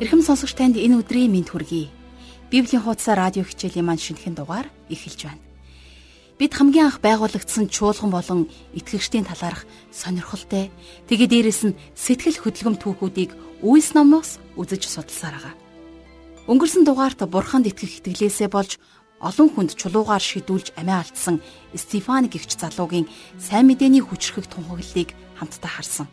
[0.00, 1.88] Эрхэм сонсогч танд энэ өдрийн мэнд хүргэе.
[2.52, 5.49] Библийн хуудас радио хичээлийн маань шинэхэн дугаар эхэлж байна.
[6.40, 8.40] Бид хамгийн анх байгуулагдсан чуулган болон
[8.72, 10.72] итгэгчдийн талаарх сонирхолтой
[11.04, 15.54] тэгээ дээрэс нь сэтгэл хөдлөм түүхүүдийг үйлс номноос үзэж судалсаар байгаа.
[16.48, 18.80] Өнгөрсөн дугаарт бурханд итгэх итгэлээсээ болж
[19.20, 21.44] олон хүнд чулуугаар шидүүлж амиа алдсан
[21.76, 23.04] Стефан гихч залуугийн
[23.36, 26.08] сайн мэдээний хүчрхэг тунхаглалыг хамтдаа харсан.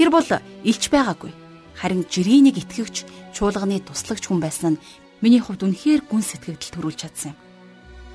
[0.00, 0.24] Тэр бол
[0.64, 1.36] илч байгаагүй
[1.76, 3.04] харин жирийнийг итгэвч
[3.36, 4.82] чуулганы туслагч хүн байсан нь
[5.20, 7.49] миний хувьд үнэхээр гүн сэтгэгдэл төрүүлж чадсан юм.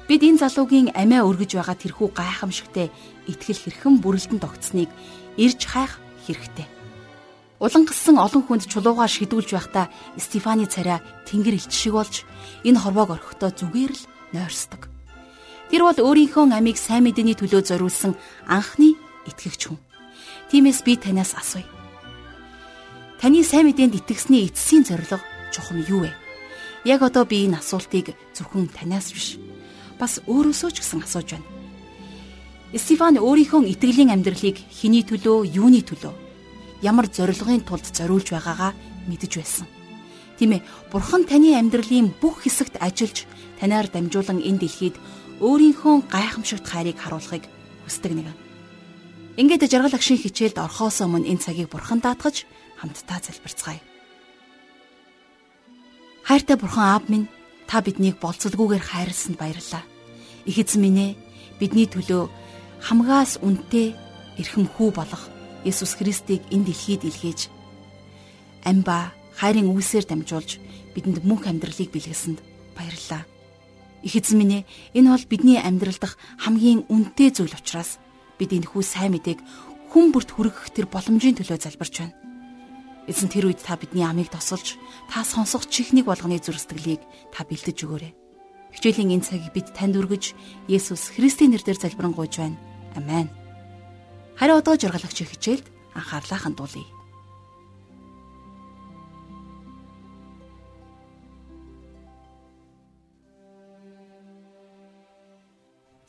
[0.05, 2.93] Бид энэ залуугийн амиа өргөж байгаа тэрхүү гайхамшигтай
[3.25, 4.93] итгэл хэрхэн бүрэлдэн тогтсныг
[5.33, 5.97] ирж хайх
[6.29, 6.69] хэрэгтэй.
[7.57, 9.89] Улан гиссэн олон хүнд чулуугаар шидүүлж байхдаа
[10.21, 12.21] Стефаны царай тэнгэр илч шиг болж
[12.61, 14.85] энэ хорвоог орхихдоо зүгээр л нойрсдог.
[15.73, 18.13] Тэр бол өөрийнхөө амийг сайн мэдээний төлөө зориулсан
[18.45, 18.93] анхны
[19.25, 19.81] итгэгч хүн.
[20.53, 21.65] Тиймээс би танаас асууя.
[23.17, 25.17] Таны сайн мэдээнд итгэсний эцсийн зорилго
[25.49, 26.13] чухам юу вэ?
[26.85, 29.41] Яг одоо би энэ асуултыг зөвхөн танаас биш
[29.99, 31.47] бас өөрөөсөө ч гэсэн асууж байна.
[32.75, 36.13] Стефан өөрийнхөө итгэлийн амьдралыг хэний төлөө, юуны төлөө,
[36.83, 38.75] ямар зорилгын тулд зориулж байгаагаа
[39.07, 39.67] мэдэж байсан.
[40.35, 43.23] Тийм ээ, Бурхан таны амьдралын бүх хэсэгт ажиллаж
[43.59, 44.95] танаар дамжуулан энэ дэлхийд
[45.39, 47.47] өөрийнхөө гайхамшигт хайрыг харуулахыг
[47.87, 48.27] хүсдэг нэг.
[49.39, 52.43] Ингээд жаргал агшин хичээлд орхоос өмнө энэ цагийг Бурхан даатгаж
[52.75, 53.79] хамтдаа залбирцгаая.
[56.27, 57.27] Хайртай бурхан аав минь
[57.67, 59.83] та биднийг болцолгүйгээр хайрлсанд баярлалаа.
[60.45, 61.11] Их эзэн минь ээ
[61.59, 62.29] бидний төлөө
[62.85, 63.95] хамгаас үнэтэй
[64.37, 65.29] эрхэм хүү болох
[65.65, 67.49] Есүс Христийг энэ дэлхийд илгээж
[68.65, 70.61] амба хайрын үйлсээр дамжуулж
[70.93, 72.39] бидэнд мөнх амьдралыг бэлгэсэнд
[72.77, 73.25] баярлалаа.
[74.05, 74.67] Их эзэн минь ээ
[75.01, 77.97] энэ бол бидний амьдрал дахь хамгийн үнэтэй зүйл учраас
[78.37, 79.39] бид энэ хүү сайн мэдээг
[79.89, 82.24] хүн бүрт хүргэх тэр боломжийн төлөө залбирч байна.
[83.05, 84.81] Эзэн тэр үед та бидний амийг тосолж
[85.13, 88.13] та сонсох чихнийг болгоны зүрстгэлийг та бэлдэж өгөөрэй.
[88.73, 90.33] Хичээлийн энэ цагийг бид танд өргөж
[90.65, 92.57] Есүс Христийн нэрээр залбирanгуйж байна.
[92.97, 93.29] Амен.
[94.33, 96.89] Харин одоо жургалагч хичээлд анхаарлаа хандуулъя.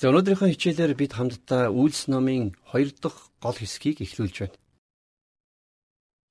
[0.00, 4.56] За өнөөдрийнхөө хичээлээр бид хамтдаа Үйлс номын 2 дахь гол хэсгийг эхлүүлж байна.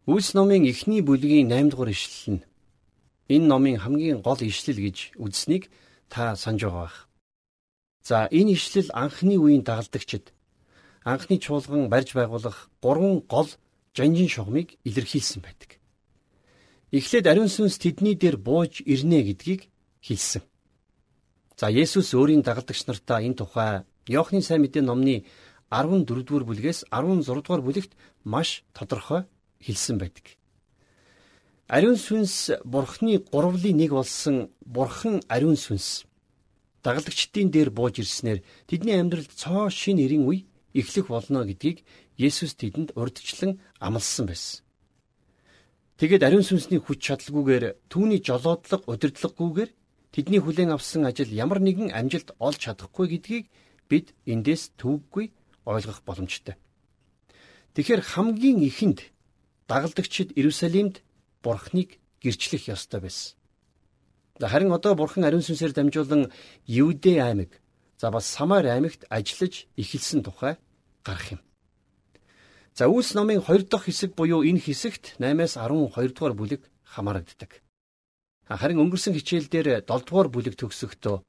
[0.05, 2.45] Үйлс номын эхний бүлгийн 8 дугаар ишлэл нь
[3.33, 5.73] энэ номын хамгийн гол ишлэл гэж үзснийг
[6.13, 6.97] та санаж байгаа бах.
[8.05, 10.29] За энэ ишлэл анхны үеийн дагалдагчид
[11.01, 13.49] анхны чуулган барьж байгуулах гурван гол
[13.97, 15.81] жанжин шугамыг илэрхийлсэн байдаг.
[16.93, 19.73] Эхлээд ариун сүнс тэдний дээр бууж ирнэ гэдгийг
[20.05, 20.45] хэлсэн.
[21.57, 25.25] За Есүс өөрийн дагалдагч нартаа энэ тухай Иохны сайн мэдээ номны
[25.73, 29.25] 14 дугаар бүлгээс 16 дугаар бүлэгт маш тодорхой
[29.65, 30.37] хэлсэн байдаг.
[31.67, 36.05] Ариун сүнс бурхны гурвлын нэг болсон бурхан ариун сүнс
[36.85, 40.45] дагалдагчдын дээр бууж ирснээр тэдний амьдралд цоо шин эрийн үе
[40.77, 41.81] эхлэх болно гэдгийг
[42.15, 44.61] Есүс тэдэнд урдчлан амласан байсан.
[45.97, 49.71] Тэгэд ариун сүнсний хүч чадалгүйгээр түүний жолоодлого удирдлаггүйгээр
[50.13, 53.45] тэдний хүлээн авсан ажил ямар нэгэн амжилт олж чадахгүй гэдгийг
[53.89, 55.31] бид эндээс төвөггүй
[55.65, 56.55] ойлгох боломжтой.
[57.73, 58.99] Тэгэхээр хамгийн ихэнд
[59.67, 61.01] дагалдагчид Иерусалимд
[61.43, 63.37] Бурхныг гэрчлэх ёстой байсан.
[64.39, 66.31] Харин одоо Бурхан ариун сүнсээр дамжуулан
[66.67, 67.61] Юудэ аймаг
[67.97, 70.57] за бас Самар аймагт ажиллаж эхэлсэн тухай
[71.03, 71.41] гарах юм.
[72.75, 77.63] За Үлс номын 2 дахь хэсэг буюу энэ хэсэгт 8-аас 12 дугаар бүлэг хамаарагддаг.
[78.49, 81.23] Харин өнгөрсөн хичээл дээр 7 дугаар бүлэг төгсөхдөө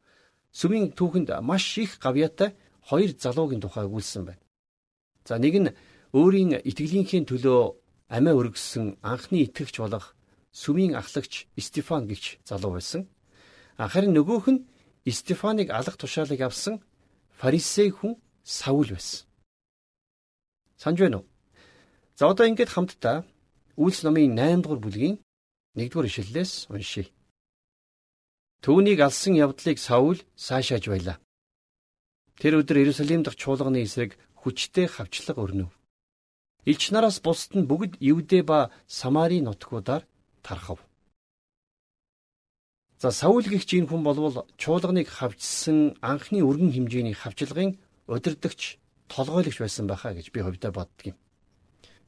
[0.50, 4.42] сүмийн түүхэнд маш их гавьяатай хоёр залуугийн тухай өгүүлсэн байна.
[5.24, 5.70] За нэг нь
[6.10, 7.60] өөрийн итгэлийнхээ төлөө
[8.08, 10.14] амиа өргөссөн анхны итгэгч болох
[10.52, 13.08] сүмийн ахлагч Стефан гихч залуу байсан.
[13.76, 14.64] Харин нөгөөх нь
[15.06, 16.82] Стефаныг алах тушаалыг авсан
[17.38, 19.26] фарисей хүн Саул байсан.
[20.78, 21.26] Санж байна уу?
[22.18, 23.24] За одоо ингэж хамтдаа
[23.76, 25.16] Үйлс номын 8 дугаар бүлгийн
[25.74, 27.12] 1 дугаар ишлэлээс уншийе.
[28.64, 31.20] Түүнийг алсан явдлыг Саул сайшааж байлаа.
[32.40, 35.75] Тэр өдөр Иерусалим дахь чуулганы эсрэг хүчтэй хавчлага өрнөв.
[36.66, 38.58] Илч нараас бусд нь бүгд Евдэ ба
[38.90, 40.02] Самари нутгуудаар
[40.42, 40.82] тархав.
[42.98, 47.78] За Саул гихч энэ хүн болвол чуулганыг хавчсан анхны өргөн хэмжээний хавчлагын
[48.10, 51.16] удирдахч толгойлогч байсан байхаа гэж би хувьдаа боддог юм.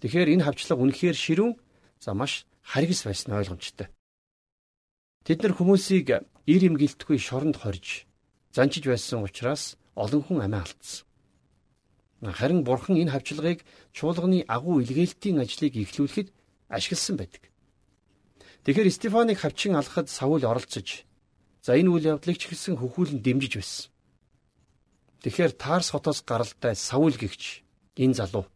[0.02, 1.54] Тэгэхээр энэ хавчлага үнэхээр ширүүн
[2.02, 3.88] за маш харгас байсан ойлгомжтой.
[5.22, 6.08] Тэд нар хүмүүсийг
[6.50, 8.08] ир имгэлтгүй шоронд хорж
[8.50, 11.07] занчиж байсан учраас олон хүн амиа алдсан.
[12.22, 13.62] Харин бурхан энэ хавчлагыг
[13.94, 16.28] чуулганы агуу илгээлтийн ажлыг эхлүүлэхэд
[16.66, 17.42] ашигласан байдаг.
[18.64, 21.06] Тэгэхээр Стефаныг хавчин алхахад Саул оролцож
[21.62, 23.86] за энэ үйл явдлыг ч ихсэн хөхүүлэн дэмжиж байсан.
[25.22, 27.62] Тэгэхээр Тарс хотоос гаралтай Саул гихч
[27.94, 28.50] энэ залуу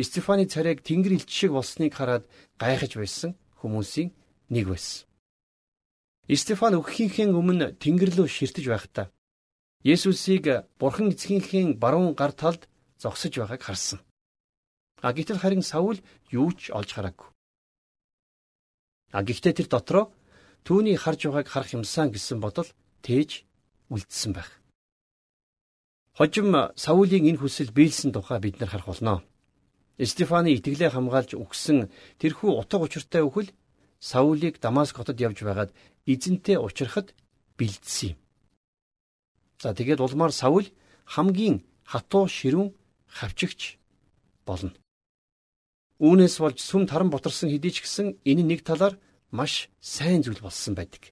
[0.00, 2.24] Стефаны царайг тэнгэр илч шиг болсныг хараад
[2.56, 4.14] гайхаж байсан хүмүүсийн
[4.48, 5.06] нэг байсан.
[6.30, 9.10] Стефан өгөхийнхээ өмнө тэнгэр рүү ширтэж байхдаа
[9.82, 14.00] Есүсийг Бурхан эцгийнхээ баруун гар талд зогсож байгааг харсан.
[15.00, 15.98] А гэтэл харин Саул
[16.30, 17.30] юу ч олж хараагүй.
[19.14, 20.04] А гэхдээ тэр дотроо
[20.66, 22.68] түүний харж байгааг харах юмсан гэсэн бодол
[23.02, 23.46] тээж
[23.88, 24.50] үлдсэн байх.
[26.18, 29.22] Хожим Саулийн энэ хүсэл биелсэн тухай бид нар харах болно.
[29.98, 33.50] Стефаны итгэлээ хамгаалж өгсөн тэрхүү утга учиртай өхөл
[33.98, 35.70] Саулийг Дамаск хотод явж байгаад
[36.06, 37.14] эзэнтэй уулзрахад
[37.58, 38.18] бэлдсэн юм.
[39.62, 40.66] За тэгээд улмаар Саул
[41.06, 42.74] хамгийн хатуу ширүүн
[43.08, 43.80] хавчигч
[44.46, 44.72] болно.
[45.98, 48.94] Үүнээс болж сүм таран ботарсан хэдий ч гэсэн энэ нэг талаар
[49.34, 51.10] маш сайн зүйл болсон байдаг.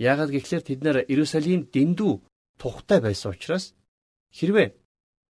[0.00, 2.12] Яагаад гэвэл тэд нэр Иерусалим дэндүү
[2.58, 3.76] тухтай байсан учраас
[4.34, 4.74] хэрвээ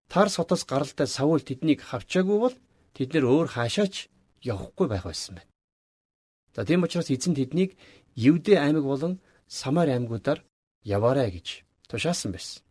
[0.09, 2.55] Тарс хотоос гаралтай Саул тэднийг хавчаагүй бол
[2.97, 4.09] тэд нэр өөр хаашаач
[4.41, 5.51] явахгүй байх байсан байна.
[6.55, 7.77] За тийм учраас эзэн тэднийг
[8.15, 10.45] Евдэ аймаг болон Самар аймагуудаар
[10.83, 12.65] яваарай гэж тушаасан байсан.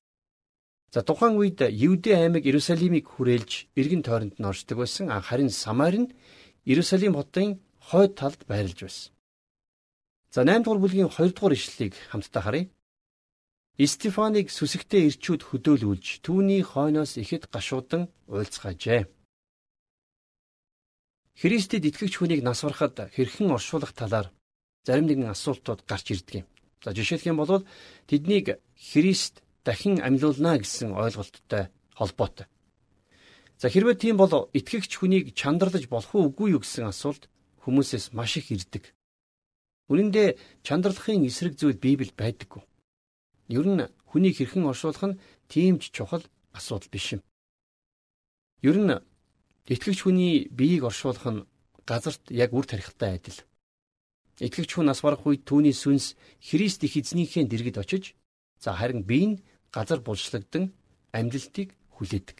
[0.91, 5.13] За тухайн үед Евдэ аймаг Иерусалимыг хүрээлж эргэн тойронд нь оршдог байсан.
[5.13, 6.13] Харин Самар нь
[6.65, 9.13] Иерусалим хотын хойд талд байрлаж байсан.
[10.33, 12.71] За 8 дугаар бүлгийн 2 дугаар ишлэлийг хамтдаа харъя.
[13.79, 19.07] Стефаныг сүсэгтэй ирчүүд хөдөөлүүлж түүний хойноос ихэд гашуудан уйлцгаажээ.
[21.39, 24.33] Христэд итгэгч хүнийг насвархад хэрхэн оршуулах талаар
[24.83, 26.47] зарим нэгэн асуултууд гарч ирдэг юм.
[26.83, 27.63] За жишээлх юм бол
[28.11, 32.47] тэднийг Христ дахин амьлуулна гэсэн ойлголттой холбоотой.
[33.61, 37.29] За хэрвээ тийм бол итгэгч хүнийг чандарлаж болох уу үгүй юу гэсэн асуулт
[37.69, 38.97] хүмүүсээс маш их ирдэг.
[39.93, 42.65] Үүн дээр чандарлахын эсрэг зүйл Библиэд байдаггүй.
[43.53, 45.21] Ер нь хүнийг хэрхэн оршуулах нь
[45.53, 46.25] тийм ч чухал
[46.57, 47.21] асуудал биш юм.
[48.65, 48.97] Ер нь
[49.69, 51.45] итгэгч хүний биеийг оршуулах нь
[51.85, 53.37] газарт яг үр тарихтай адил.
[54.41, 58.15] Итгэгч хүн нас барах үед түүний сүнс Христ их эзнийхээ дэргэд очиж
[58.63, 59.43] за харин бие нь
[59.73, 60.73] газар булшлагдан
[61.13, 62.39] амьдлтыг хүлээдэг.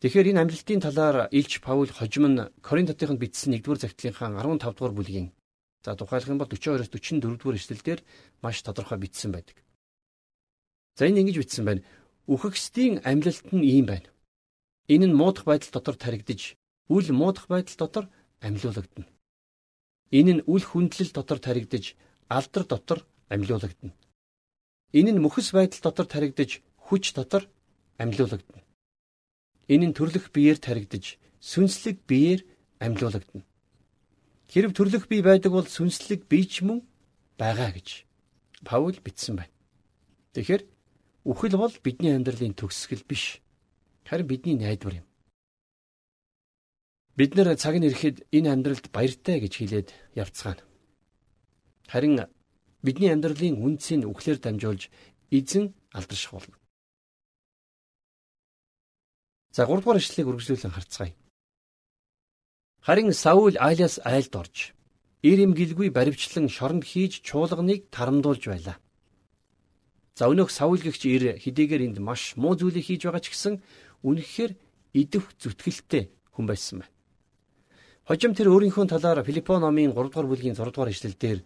[0.00, 4.94] Тэгэхээр энэ амьдлтын талаар Илч Паул хожим нь Коринт хотынд бичсэн 1-р загтлынхаа 15 дугаар
[4.94, 5.34] бүлгийн
[5.82, 8.00] за тухайлах юм бол 42-оос 44 дугаар эшлэлдэр
[8.42, 9.58] маш тодорхой бичсэн байдаг.
[10.94, 11.82] За энэ ингэж бичсэн байна.
[12.30, 14.06] Үхэгсдийн амьдлалт нь ийм байна.
[14.86, 16.54] Энэ нь муудах байдал дотор таригдж,
[16.86, 18.04] үл муудах байдал дотор
[18.38, 19.06] амьлуулагдана.
[20.14, 21.94] Энэ нь үл хүндлэл дотор таригдж,
[22.28, 23.94] алдар дотор амьлуулагдана.
[24.92, 27.44] Энэ нь мөхс байдал дотор таригдж хүч дотор
[27.98, 28.64] амьлуулагдана.
[29.68, 32.40] Энэ нь төрлөх биеэр таригдж сүнслэг биеэр
[32.80, 33.44] амьлуулагдана.
[34.48, 36.80] Хэрв төрлөх бие байдаг бол сүнслэг бие ч мөн
[37.36, 38.08] байгаа гэж
[38.64, 39.54] Паул бичсэн байна.
[40.32, 40.62] Тэгэхээр
[41.28, 43.38] үхэл бол бидний амьдралын төгсгөл биш.
[44.08, 45.06] Харин бидний найдвар юм.
[47.14, 50.64] Бид нэр цаг нь ирэхэд энэ амьдралд баяртай гэж хэлээд явцгаана.
[51.86, 52.24] Харин
[52.84, 54.90] бидний амьдралын үнцийг үхлээр дамжуулж
[55.30, 56.56] эзэн алдарших болно.
[59.52, 61.12] За 3 дугаар ишлэлийг үргэлжлүүлэн харцгаая.
[62.86, 64.56] Харин Саул Айлаас айлд орж
[65.22, 68.76] ир имгэлгүй баривчлан шоронд хийж чуулганыг тарамдуулж байлаа.
[70.14, 73.54] За өнөөх Саул гихч ир хэдийгээр энд маш муу зүйлийг хийж байгаа ч гэсэн
[74.06, 74.52] үнэхээр
[74.94, 76.94] идэвх зүтгэлтэй хүн байсан байна.
[78.06, 81.38] Хожим тэр өөрийнхөө талаар Филиппо номын 3 дугаар бүлгийн 6 дугаар ишлэлдэр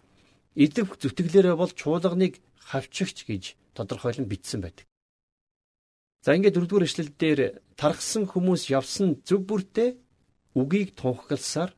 [0.54, 3.44] идэвх зүтгэлээрээ бол чуулганыг хавчигч гэж
[3.76, 4.86] тодорхойлон бичсэн байдаг.
[6.22, 7.40] За ингээд дөрөвдүгээр эшлэл дээр
[7.74, 9.98] тархсан хүмүүс явсан зөв бүртээ
[10.54, 11.74] үгийг тунхагласаар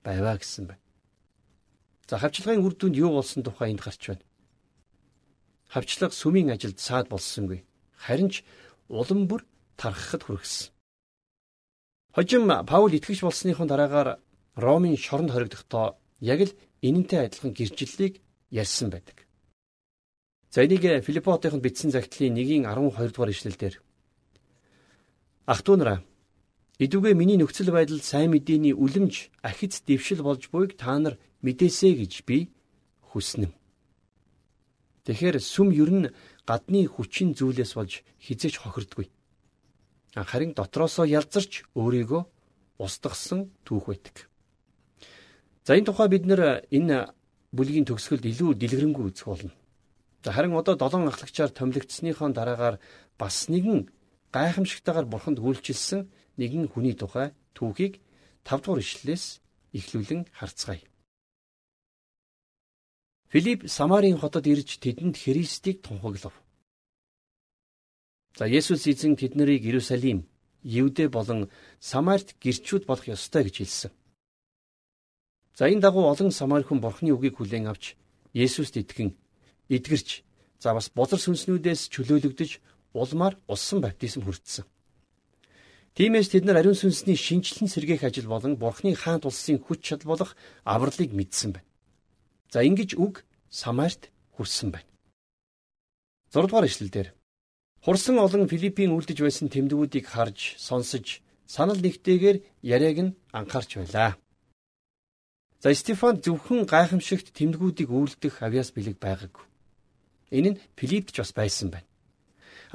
[0.00, 0.82] байваа гэсэн байна.
[2.08, 4.24] За хавчлагын үр дүнд юу болсон тухай энд гарч байна.
[5.68, 7.64] Хавчлага сүмийн ажилд саад болсонгүй.
[7.96, 8.44] Харин ч
[8.88, 9.44] улам бүр
[9.76, 10.72] тархахад хүргэсэн.
[12.12, 14.20] Хожим Паул итгэж болсныхон дараагаар
[14.56, 16.52] Ромын шоронд хоригдохдоо яг л
[16.82, 18.20] энэнтэй адилхан гэрчлэлийг
[18.50, 19.26] ярьсан байдаг.
[20.50, 23.80] За энийг Филиппотынд бичсэн загтлын 1-ийн 12 дугаар ишлэлдэр
[25.46, 25.98] Ах トゥ нараа
[26.82, 31.14] Идүгэ миний нөхцөл байдал сайн мэдээний үлэмж ахиц дэвшил болж буйг та нар
[31.46, 32.50] мэдээсэй гэж би
[33.12, 33.54] хүснэ.
[35.06, 36.08] Тэгэхээр сүм ер нь
[36.42, 39.06] гадны хүчин зүйлээс болж хизэж хохирдгүй.
[40.16, 42.22] Харин дотроосоо ялзарч өөрийгөө
[42.82, 44.31] устгасан түүх байдаг.
[45.64, 47.14] За энэ тухай бид нэр энэ
[47.54, 49.52] бүлгийн төгсгөлд илүү дэлгэрэнгүй үзэх болно.
[50.24, 52.76] За харин одоо долоон ахлагчаар томилогдсныхоо дараагаар
[53.18, 53.86] бас нэгэн
[54.34, 58.02] гайхамшигтайгаар бурханд үйлчилсэн нэгэн хүний тухай түүхийг
[58.42, 59.24] 5 дугаар ишлэлээс
[59.78, 60.82] эхлүүлэн харцгаая.
[63.30, 66.34] Филипп Самарын хотод ирж тэдэнд Христийг тунхаглав.
[68.36, 70.26] За Есүс эзэн тэднийг Иерусалим,
[70.64, 71.50] Евдэ болон
[71.80, 73.92] Самарт гэрчүүд болох ёстой гэж хэлсэн.
[75.54, 77.94] За энэ дагуу олон Самар хүн Бурхны үгийг хүлээн авч
[78.32, 79.12] Есүст итгэн
[79.68, 80.24] эдгэрч
[80.62, 82.50] за бас бузар сүнснүүдээс чөлөөлөгдөж
[82.96, 84.64] улмаар усан баптизм хүртсэн.
[85.92, 90.30] Тиймээс тэд нар ариун сүнсний шинчлэн сэргээх ажил болон Бурхны хаант улсын хүч чадал болох
[90.64, 91.68] авралыг мэдсэн байна.
[92.48, 94.88] За ингэж үг Самарт хүрсэн байна.
[96.32, 97.12] 6 дугаар ишлэлдэр
[97.84, 104.16] Хурсан олон Филиппийн үлдэж байсан тэмдгүүдийг харж, сонсож, санал нэгтэйгээр яриаг нь анхаарч байлаа.
[105.62, 109.46] За Стефан зөвхөн гайхамшигт тэмдгүүдийг үйлдэх авьяас бэлэг байгаагүй.
[110.34, 111.86] Энэ нь Филиппч бас байсан байна.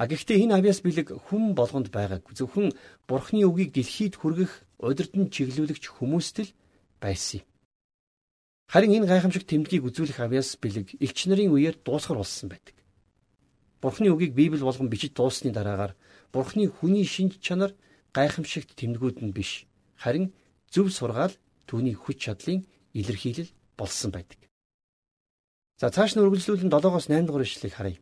[0.00, 2.32] А гэхдээ энэ авьяас бэлэг хүн болгонд байгаагүй.
[2.32, 2.72] Зөвхөн
[3.04, 6.54] Бурхны үгийг дэлхийд хүргэх удирдан чиглүүлэгч хүмүүст л
[6.96, 7.46] байсан юм.
[8.72, 12.72] Харин энэ гайхамшиг тэмдгийг үзүүлэх авьяас бэлэг элч нарын үеэр дуусгар болсон байдаг.
[13.84, 15.92] Бурхны үгийг Библи болгон бичиж дууссаны дараагаар
[16.32, 17.76] Бурхны хүний шинж чанар
[18.16, 19.68] гайхамшигт тэмдгүүд нь биш.
[20.00, 20.32] Харин
[20.72, 21.36] зөв сургаал
[21.68, 22.64] түүний хүч чадлын
[23.00, 24.38] илэрхийлэл болсон байдаг.
[25.80, 27.98] За цааш нь үргэлжлүүлэн 7-оос 8 дугаар ишлэгийг харъя.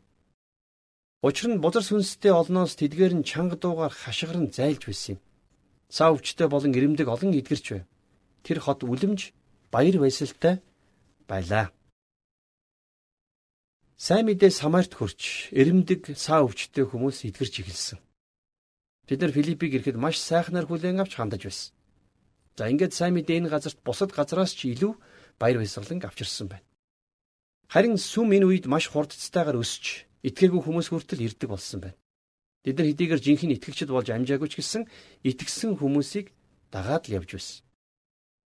[1.21, 5.19] Учир нь бузар сүнстэй олноос тэдгээр нь чанга дуугаар хашгиран зайлж байсан юм.
[5.89, 7.85] Сав өвчтэй болон ирэмдэг олон эдгэрч байв.
[8.45, 9.33] Тэр хот үлэмж
[9.73, 10.55] баяр баясгалтай
[11.29, 11.69] байлаа.
[13.97, 17.97] Сайн мэдээ Самарт хөрч ирэмдэг саа өвчтэй хүмүүс эдгэрч эхэлсэн.
[19.07, 21.76] Бид нар Филиппиг ирэхэд маш сайхнаар хүлээн авч хандаж байсан.
[22.57, 24.97] За ингээд сайн мэдээ энэ газарт бусад газраас ч илүү
[25.37, 26.65] баяр баясгалан авчирсан байна.
[27.69, 31.97] Харин сүм энэ үед маш хурдцтайгаар өсөж итгээргүй хүмүүс хүртэл ирдэг болсон байна.
[32.65, 34.89] Бид нар хэдийгээр жинхэнэ итгэгчд болж амжаагүй ч гэсэн
[35.21, 36.33] итгэсэн хүмүүсийг
[36.73, 37.61] дагаад л явж байсан.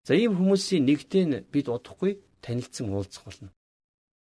[0.04, 3.56] За ийм хүмүүсийн нэгтэй нь бид удахгүй танилцсан уулзах болно.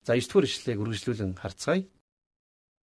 [0.02, 1.86] За 9 дугаар ишлэгийг үргэлжлүүлэн харцгаая.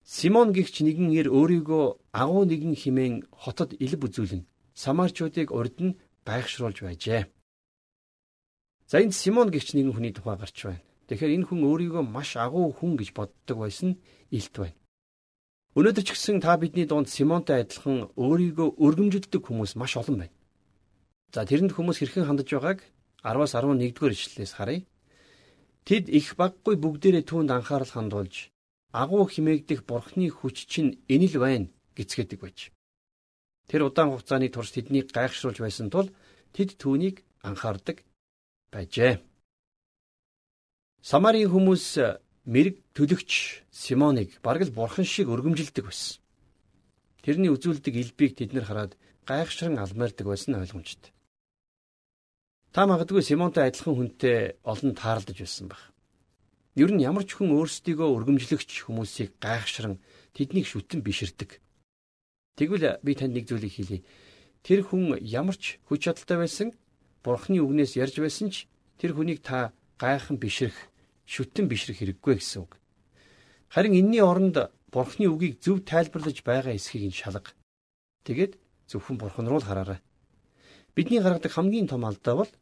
[0.00, 1.84] Симон гихч нэгэн ир өөрийгөө
[2.16, 7.22] агуу нэгэн химэн хотод илб үзүүлэн Самарчуудыг урд нь гайхшруулж байжээ.
[8.90, 10.82] За энд Симон гэгч нэгэн хүний тухай гарч байна.
[11.06, 13.98] Тэгэхээр энэ хүн өөрийгөө маш агуу хүн гэж боддог байсан
[14.34, 14.78] илт байна.
[15.78, 20.34] Өнөөдөр ч гэсэн та бидний дунд Симонтой адилхан өөрийгөө өргөмжилдэг хүмүүс маш олон байна.
[21.34, 22.80] За тэрэнд хүмүүс хэрхэн хандаж байгааг
[23.22, 24.86] 10-аас 11-р ишлэлээс харъя.
[25.86, 28.50] Тэд их баггүй бүгдээрээ түүнд анхаарал хандуулж
[28.90, 32.58] агуу химээгдэх бурхны хүч чинь энэ л байна гэцгээдэг байж.
[33.66, 36.10] Тэр удаан хугацааны турш тэднийг гайхшруулж байсан тул
[36.54, 38.06] тэд түүнийг анхаардаг
[38.70, 39.18] байжээ.
[41.02, 41.86] Самарын хүмүүс
[42.46, 46.22] мэрэг төлөгч Симоныг бараг л бурхан шиг өргөмжилдэг байсан.
[47.26, 48.92] Тэрний үзүүлдэг элбийг тэд нар хараад
[49.26, 51.10] гайхшран алмаардаг байсан ойлгомжтой.
[52.70, 55.82] Та магадгүй Симонтой адилхан хүнтэй олон таарлаж байсан баг.
[56.78, 59.98] Ер нь ямар ч хүн өөрсдийгөө өргөмжлөгч хүмүүсийг гайхшран
[60.36, 61.58] тэднийг шүтэн биширдэг.
[62.56, 64.00] Тэгвэл би танд нэг зүйлийг хэлье.
[64.64, 66.68] Тэр хүн ямар ч хүч чадалтай байсан
[67.20, 68.64] Бурхны үгнээс ярьж байсан ч
[68.96, 70.74] тэр хүнийг та гайхан бишрэх,
[71.28, 72.80] шүтэн бишрэх хэрэггүй гэсэн үг.
[73.68, 77.52] Харин энэний оронд Бурхны үгийг зөв тайлбарлаж байгаа эсхийг нь шалга.
[78.24, 78.56] Тэгээд
[78.88, 80.00] зөвхөн Бурхан руу л хараарай.
[80.96, 82.52] Бидний гаргадаг хамгийн том алдаа бол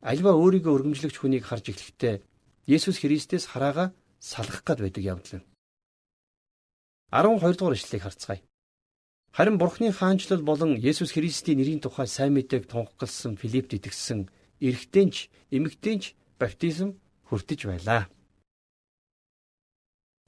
[0.00, 2.24] альва өөрийгөө өргөмжлөгч хүнийг харж эхлэхдээ
[2.64, 5.44] Есүс Христэс хараага салгах гад байдаг явдал.
[7.12, 8.40] 12 дугаар ишлэгийг харцгаая.
[9.34, 14.30] Харин Бурхны хаанчлал болон Есүс Христийн нэрийн тухай сайн мэдээг тунхагласан Филиппт итгэсэн
[14.62, 16.94] эрэгтэйч, эмэгтэйч баптизм
[17.26, 18.06] хүртэж байлаа.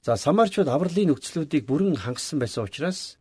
[0.03, 3.15] За Самарчууд авралын нөхцлүүдийг бүрэн хангасан байсан учраас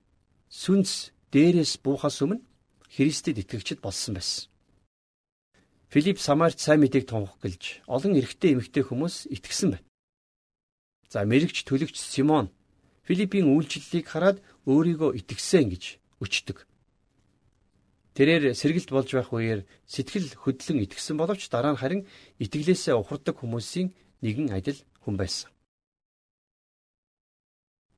[0.50, 2.42] сүнс дээрээс буухаас өмнө
[2.90, 4.50] Христэд итгэгчд болсон байсан.
[5.86, 9.86] Филипп Самарт сайн мэдээг тунхаглаж олон эрэгтэй эмэгтэй хүмүүс итгэсэн байна.
[11.06, 12.50] За мэрэгч төлөгч Симон
[13.06, 15.84] Филиппийн үйлчлэлийг хараад өөрийгөө итгэсэн гэж
[16.18, 16.66] өчтдөг.
[18.16, 22.02] Тэрээр сэргэлт болж байх үеэр сэтгэл хөдлөн итгэсэн боловч дараа нь харин
[22.42, 23.94] итгэлээсээ ухардаг хүмүүсийн
[24.24, 25.52] нэгэн адил хүн байсан.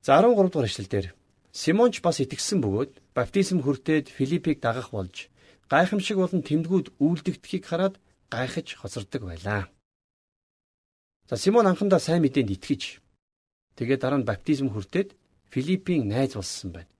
[0.03, 1.07] За 13 дугаар эшлэлдэр
[1.49, 5.31] Симонч бас итгэсэн бөгөөд баптизм хүртээд Филиппийг дагах болж
[5.71, 7.95] гайхамшиг болон тэмдгүүд үйлдэгдэхийг хараад
[8.29, 9.71] гайхаж хоцордог байлаа.
[11.29, 13.01] За Симон анхандаа сайн мэдээнд итгэж
[13.79, 15.15] Тэгээд дараа нь баптизм хүртээд
[15.55, 16.91] Филиппийн найз болсон байна.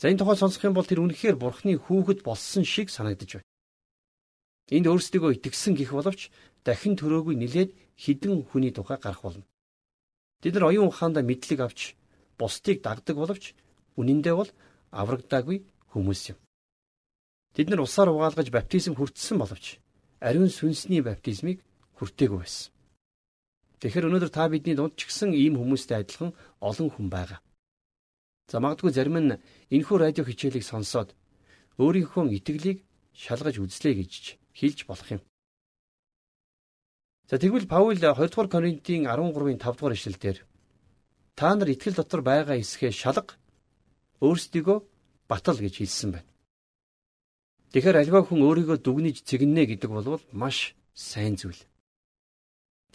[0.00, 3.50] За энэ тухай сонсох юм бол тэр үнэхээр Бурхны хүүхэд болсон шиг санагдаж байна.
[4.72, 6.32] Энд өөрсдөө итгэсэн гих боловч
[6.64, 9.44] дахин төрөөгүй нилээд хідэн хүний тухай гарах болно.
[10.40, 12.00] Бид нар оюун ухаандаа мэдлэг авч
[12.40, 13.52] бусдыг дагдаг боловч
[14.00, 14.50] үнэндээ бол
[14.88, 16.38] аврагдаагүй хүмүүс юм.
[17.52, 19.80] Бид нар усаар угаалгаж баптизм хүртсэн боловч
[20.20, 21.60] ариун сүнсний баптизмыг
[22.00, 22.75] хүртээгүй байсан.
[23.80, 26.32] Тэгэхээр өнөөдөр та бидний дунд ч гэсэн ийм хүмүүстэй адилхан
[26.64, 27.40] олон хүн байгаа.
[28.48, 29.36] За магадгүй зарим нь
[29.74, 31.12] энэхүү радио хичээлийг сонсоод
[31.76, 32.78] өөрийнхөө итгэлийг
[33.12, 34.12] шалгаж үзлээ гэж
[34.56, 35.20] хэлж болох юм.
[37.28, 40.38] За тэгвэл Паул 2 дугаар Коринтын 13-ын 5 дугаар ишлэлдэр
[41.36, 43.34] та нар итгэл дотор байгаа эсхээ шалга
[44.24, 44.78] өөрсдийгөө
[45.28, 46.30] батал гэж хэлсэн байна.
[47.74, 51.60] Тэгэхээр альва хүн өөрийгөө дүгнэж цэгнэ гэдэг бол маш сайн зүйл.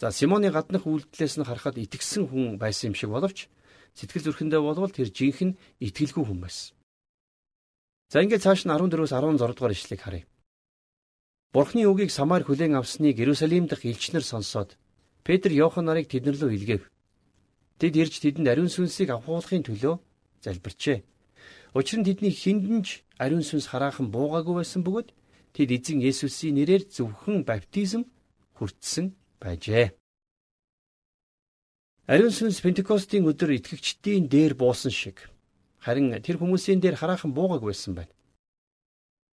[0.02, 3.46] За Симоны гаднах үйлдэлээс нь харахад итгэсэн хүн байсан юм шиг боловч
[3.94, 6.74] Сэтгэл зүрхэндээ болвол тэр жинхэнэ итгэлгүй хүн байсан.
[8.10, 10.26] За ингээд цааш нь 14-өөс 16 дугаар ишлэгийг харъя.
[11.54, 14.74] Бурхны үгийг Самар хүлээн авсныг Иерусалим дахь элчнэр сонсоод
[15.22, 16.82] Петр Иохан нарыг тэднэр лөө илгээв.
[17.78, 20.02] Тэд ирж тэдэнд ариун сүнсийг авахуулахын төлөө
[20.42, 20.98] залбирчээ.
[21.78, 25.14] Учир нь тэдний хиндэнж ариун сүнс хараахан буугаагүй байсан бөгөөд
[25.54, 28.02] тэд эзэн Есүсийн нэрээр зөвхөн баптизм
[28.58, 29.90] хүртсэн байжээ.
[32.06, 35.30] Ариун сүнс Пентекостийн өдөр итгэгчдийн дээр буусан шиг
[35.82, 38.14] харин тэр хүмүүсийн дээр хараахан буугааг байсан байна.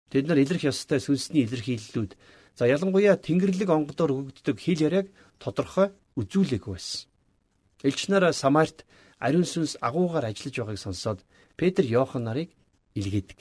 [0.10, 2.18] Тэд нар илэрх ёстой сүнсний илэрхийллүүд
[2.58, 7.06] за ялангуяа Тэнгэрлэг онгодоор өгөгддөг хэл яриаг тодорхой үзүүлээгүй байсан.
[7.86, 8.86] Элч нар Самарт
[9.22, 11.20] ариун сүнс агуугаар ажиллаж байгааг сонсоод
[11.60, 12.50] Петр Иохан нарыг
[12.98, 13.39] илгээдэг.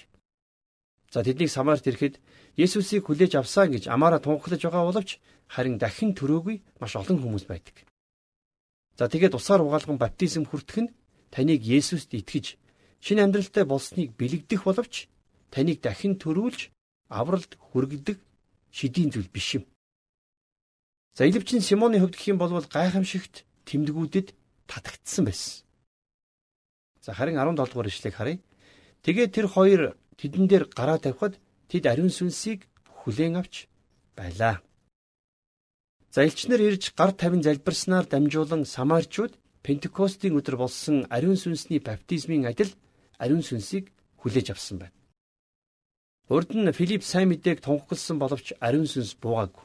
[1.13, 2.21] За тэднийг Самарт ирэхэд
[2.57, 5.11] Есүсийг хүлээж авсан гэж амаараа тунхаглаж байгаа боловч
[5.49, 7.77] харин дахин төрөөгүй маш олон хүмүүс байдаг.
[8.99, 10.93] За тэгээд усаар угаалган баптизм хүртэх нь
[11.33, 12.61] таныг Есүст итгэж
[13.01, 15.09] шинэ амьдралтай болсныг бэлэгдэх боловч
[15.51, 16.71] таныг дахин төрүүлж
[17.09, 18.19] авралт хүргэдэг
[18.71, 19.65] шидийн зүйл биш юм.
[21.17, 24.35] За илвчин Симоны хувьд гэх юм бол гайхамшигт тэмдгүүдэд
[24.67, 25.65] татагдсан байсан.
[27.01, 28.39] За харин 17 дугаар ишлэгийг харъя.
[29.03, 32.69] Тэгээд тэр хоёр тэдэн дээр гараа тавихад тэд ариун сүнсийг
[33.03, 33.67] хүлээн авч
[34.15, 34.61] байлаа.
[36.19, 42.75] За элчнэр ирж гар тавин залбирснаар дамжуулан самарчууд Пентекостийн өдөр болсон ариун сүнсний баптизмын адил
[43.23, 44.99] ариун сүнсийг хүлээж авсан байна.
[46.27, 49.63] Урд нь Филипп сайн мэдээг тунхагласан боловч ариун сүнс буугаагүй.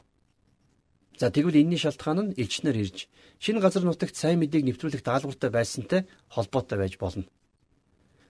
[1.18, 3.10] За тэгвэл энэний шалтгаан нь элчнэр ирж
[3.42, 7.26] шинэ газар нутагт сайн мэдээг нэвтрүүлэх даалгавартай байсантай холбоотой байж болно.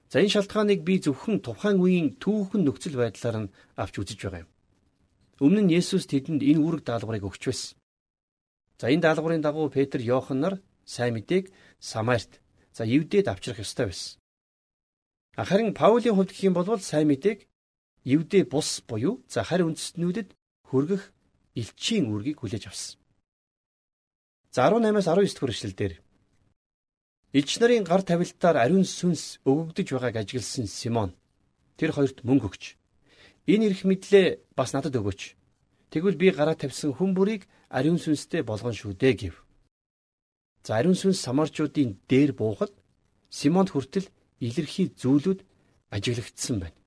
[0.08, 4.50] За энэ шалтгааныг би зөвхөн тухайн үеийн түүхэн нөхцөл байдлаар нь авч үзэж байгаа юм.
[5.44, 7.76] Өмнө нь Есүс тэдэнд энэ үүрэг даалгаврыг өгч байсан.
[8.80, 12.40] За энэ даалгаврын дагуу Петр Иохан нар сайн мэдээг Самарт
[12.72, 14.18] за Евдэд авчрах ёстой байсан.
[15.36, 17.46] Харин Паулийн хувьд гэх юм бол сайн мэдээг
[18.04, 20.36] Евдэ бус буюу за харь үндэстнүүдэд
[20.68, 21.12] хүргэх
[21.56, 23.00] элчийн үүргийг хүлээж авсан.
[24.52, 25.92] За 18-аас 19 дэх эшлэлдэр
[27.32, 31.10] Илч нарын гар тавилтаар ариун сүнс өгөгдөж байгааг ажигласан Симон
[31.78, 32.64] тэр хоёрт мөнгө өгч
[33.50, 35.34] энэ эрх мэдлээ бас надад өгөөч.
[35.94, 39.34] Тэгвэл би гараа тавьсан хүн бүрийг ариун сүнстэй болгон шүү дээ гэв.
[40.66, 42.74] За ариун сүнс самарчуудын дээр буухад
[43.30, 44.10] Симонд хүртэл
[44.42, 45.46] илэрхий зүйлүүд
[45.94, 46.78] ажиглагдсан байна.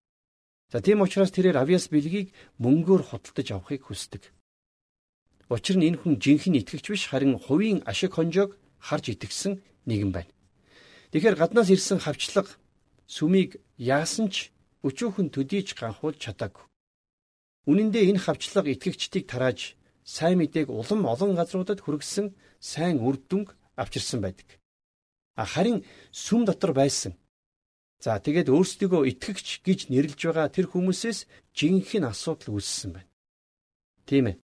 [0.72, 4.28] За тийм учраас тэрээр авьяас бэлгийг мөнгөөр худалдаж авахыг хүсдэг.
[5.48, 10.36] Учир нь энэ хүн жинхэнэ итгэгч биш харин хувийн ашиг хонжоог харж итгэсэн нэгэн байна.
[11.16, 12.60] Тэгэхээр гаднаас ирсэн хавчлага
[13.08, 14.52] сүмийг яасан ч
[14.84, 16.68] өчөөхөн төдийж ганхуулж чадаагүй.
[17.68, 19.76] Үнэн дээр энэ хавчлага итгэгчдийг тарааж
[20.08, 22.32] сайн мэдээг улам олон газруудад хүргэсэн
[22.64, 24.48] сайн үр дүнг авчирсан байдаг.
[25.36, 25.84] Харин
[26.16, 27.20] сүм дотор байсан.
[28.00, 31.28] За тэгээд өөрсдийгөө итгэгч гэж нэрлж байгаа тэр хүмүүсээс
[31.58, 33.12] жинхэнэ асуудал үүссэн байна.
[34.08, 34.38] Тийм ээ.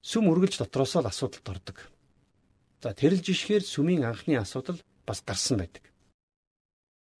[0.00, 1.78] Сүм үргэлж дотроосоо л асуудалд ордог.
[2.80, 5.84] За тэрэлж ишгээр сүмийн анхны асуудал бас гарсан байдаг.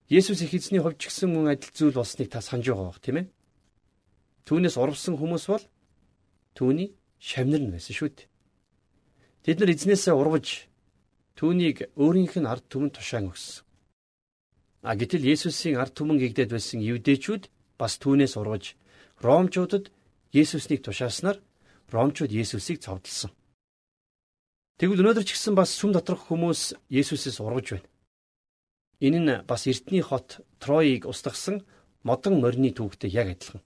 [0.08, 3.16] Есүс их эзний хувьд ч гэсэн мөн адил зүйл болсныг та санаж байгаа бох тийм
[3.18, 3.26] ээ.
[4.44, 5.64] Түүнээс урвсан хүмүүс бол
[6.52, 8.28] түүний шавнар нь байсан шүү дээ.
[9.44, 10.68] Тэд нар эзнээсээ урвж
[11.36, 13.64] түүнийг өөрийнх нь ард түмэн тушаан өгсөн.
[14.84, 17.48] А гэтэл Есүсийн ард түмэн гэгдээд байсан евдээчүүд
[17.80, 18.76] бас түүнээс урвж
[19.24, 19.88] Ромчуудад
[20.36, 21.40] Есүснийг тушааснаар
[21.88, 23.32] Ромчууд Есүсийг цовдлсон.
[24.76, 27.88] Тэгвэл өнөөдөр ч гэсэн бас сүм доторх хүмүүс Есүсээс урвж байна.
[29.00, 31.64] Энэ нь бас Эртний хот Троийг устгасан
[32.04, 33.64] модон морины түүхтэй яг адилхан.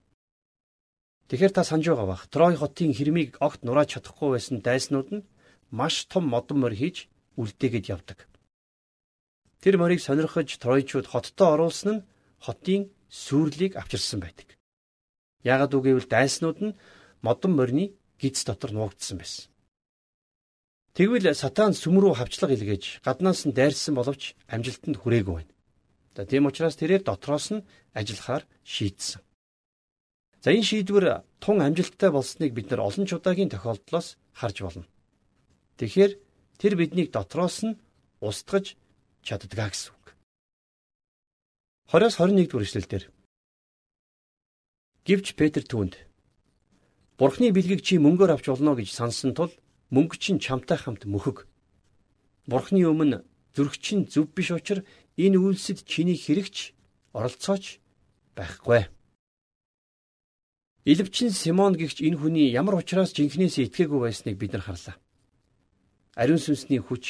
[1.28, 2.24] Тэгэхээр та санаж байгаа бах.
[2.32, 5.26] Трой хотын хэрмийг огт нурааж чадахгүй байсан дайснууд нь
[5.68, 8.24] маш том модон морь хийж үлдээгээд явдаг.
[9.60, 12.04] Тэр морийг сонирхож тройчууд хоттоо оруулсан нь
[12.40, 14.56] хотын сүрлийг авчирсан байдаг.
[15.44, 16.76] Яагад үгээвэл дайснууд нь
[17.20, 19.52] модон морины гиз дотор нуугдсан байсан.
[20.96, 25.52] Тэгвэл сатан сүм рүү хавчлага илгээж гаднаас нь дайрсан боловч амжилтанд хүрээгүй байна.
[26.16, 29.22] За тийм учраас тэрээр дотроос нь ажиллахаар шийдсэн.
[30.42, 34.86] За энэ шийдвэр тун амжилттай болсныг бид нар олон ч удаагийн тохиолдлоос харж болно.
[35.78, 36.12] Тэгэхээр
[36.62, 37.78] тэр биднийг дотроос нь
[38.22, 38.78] устгаж
[39.26, 40.06] чаддгаа гэсэн үг.
[41.90, 43.04] 20-21 дугаар эшлэлдэр
[45.06, 45.94] Гівч Петр түүнд
[47.18, 49.50] Бурхны бэлгийг чи мөнгөөр авч болно гэж сансан тул
[49.90, 51.50] мөнгө чинь чамтай хамт мөхөг.
[52.46, 53.26] Бурхны өмнө
[53.58, 54.86] зүрх чинь зөв биш учраас
[55.18, 56.78] энэ үйлсэд чиний хэрэгч
[57.16, 57.82] оролцооч
[58.38, 58.86] байхгүй.
[60.90, 64.96] Илвчин Симон гихч энэ хүний ямар учраас жинхнээс итгээгүй байсныг бид нар харлаа.
[66.16, 67.04] Ариун сүнсний хүч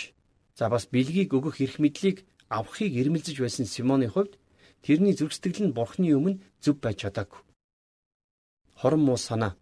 [0.59, 4.35] за бас бэлгийг өгөх эрх мэдлийг авахыг ирмэлзэж байсан Симоны хувьд
[4.83, 7.41] тэрний зүрхсэтгэл нь Бурхны өмнө зөв байж чадаагүй
[8.81, 9.53] хорон муу санаа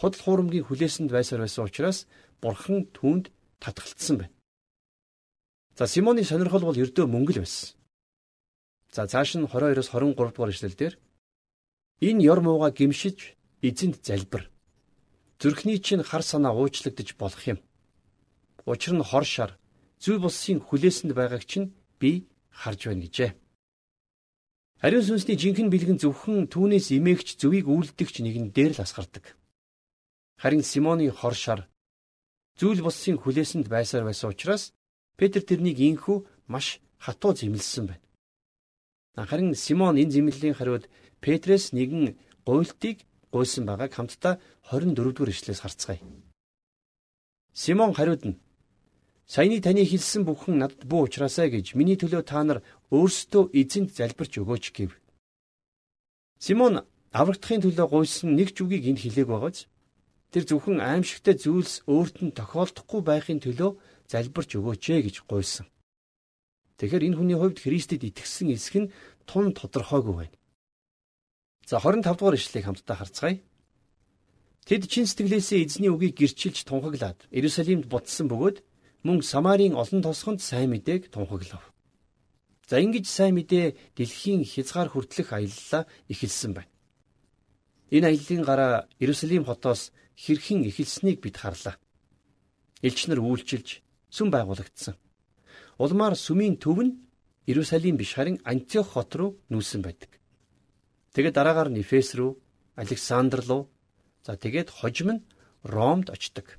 [0.00, 1.98] худал хуурмгийн хүлээсэнд байсаар байсан учраас
[2.42, 3.28] бурхан түүнд
[3.62, 4.34] татгалцсан байна.
[5.78, 7.76] За Симоны сонирхол бол ердөө мөнгө л байсан.
[8.94, 10.94] За цааш нь 22-оос 23 дугаар ишлэлдэр
[12.08, 13.36] энэ ёр мууга гимшиж
[13.68, 14.50] эзэнд залбир.
[15.40, 17.58] Зүрхний чинь хар санаа уучлагдж болох юм.
[18.66, 19.50] Учир нь хор шар
[20.02, 22.28] зүй булсын хүлээсэнд байгааг чинь би
[22.60, 23.30] харж байна гэжээ.
[24.84, 29.24] Ариун сүнсний жинхэнэ бэлгэн зөвхөн түүнээс имээгч зөвийг үйлдэгч нэгэн дээр л асгардаг.
[30.36, 31.60] Харин Симоны хор шар
[32.60, 34.76] зүйл болсон хүлээсэнд байсаар байсан учраас
[35.16, 38.04] Петр тэрнийг инхүү маш хатуу зэмлэлсэн байна.
[39.16, 40.84] Харин Симон энэ зэмлэлийн хариуд
[41.22, 44.34] Петрээс нэгэн гуйлтыг гуйсан байгааг хамтдаа
[44.70, 46.00] 24 дугаар ишлээс харцгаая.
[47.62, 48.38] Симон хариуд нь
[49.26, 52.60] Саяны таны хэлсэн бүхэн надад бүү ухраасаа гэж миний төлөө та нар
[52.92, 54.92] өөрсдөө эзэнт залбирч өгөөч гэв.
[56.44, 59.58] Симон аврагдахын төлөө гуйсан нэг ч үгийг энд хэлээг байгааз
[60.28, 63.70] тэр зөвхөн аимшигтай зүйлс өөрт нь тохиолдохгүй байхын төлөө
[64.12, 65.66] залбирч өгөөч ээ гэж гуйсан.
[66.76, 68.92] Тэгэхээр энэ хүний хувьд Христэд итгэсэн эсэх нь
[69.24, 70.36] тун тодорхойгүй байна.
[71.66, 73.40] За 25 дугаар ишлэгийг хамтдаа харцгаая.
[74.68, 78.60] Тэд чин сэтгэлээсээ эзний үгийг гэрчилж тунхаглаад Иерусалимд буцсан бөгөөд
[79.04, 81.64] мөн Самарын олон тосгонд сайн мэдээг тунхаглав.
[82.68, 86.72] За ингэж сайн мэдээ дэлхийн хязгаар хүртэлх аяллаа эхэлсэн байна.
[87.92, 91.76] Энэ аяллаа гараа Иерусалим хотоос хэрхэн эхэлснийг бид харлаа.
[92.80, 94.96] Элч нар үйлчилж сүм байгуулагдсан.
[95.76, 96.96] Улмаар сүмийн төв нь
[97.44, 100.23] Иерусалим биш харин Антиох хот руу нүүсэн байдаг.
[101.14, 102.34] Тэгээд дараагаар нь Эфес рүү,
[102.74, 103.70] Александр руу,
[104.26, 105.24] за тэгээд хожим нь
[105.62, 106.58] Ромд очдог.